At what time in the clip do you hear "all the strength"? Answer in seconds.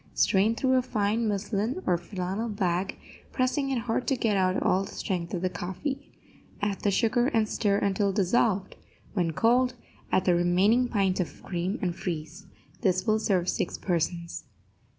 4.63-5.31